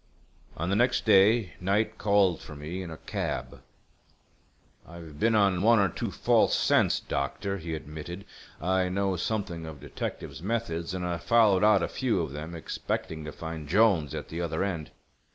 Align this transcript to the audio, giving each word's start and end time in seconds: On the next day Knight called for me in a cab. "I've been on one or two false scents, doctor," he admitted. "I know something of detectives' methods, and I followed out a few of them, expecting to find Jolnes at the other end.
On 0.57 0.71
the 0.71 0.75
next 0.75 1.05
day 1.05 1.53
Knight 1.61 1.99
called 1.99 2.41
for 2.41 2.55
me 2.55 2.81
in 2.81 2.89
a 2.89 2.97
cab. 2.97 3.61
"I've 4.87 5.19
been 5.19 5.35
on 5.35 5.61
one 5.61 5.77
or 5.77 5.89
two 5.89 6.09
false 6.09 6.55
scents, 6.55 6.99
doctor," 6.99 7.59
he 7.59 7.75
admitted. 7.75 8.25
"I 8.59 8.89
know 8.89 9.15
something 9.15 9.67
of 9.67 9.79
detectives' 9.79 10.41
methods, 10.41 10.95
and 10.95 11.05
I 11.05 11.17
followed 11.19 11.63
out 11.63 11.83
a 11.83 11.87
few 11.87 12.19
of 12.21 12.31
them, 12.31 12.55
expecting 12.55 13.23
to 13.25 13.31
find 13.31 13.69
Jolnes 13.69 14.15
at 14.15 14.29
the 14.29 14.41
other 14.41 14.63
end. 14.63 14.89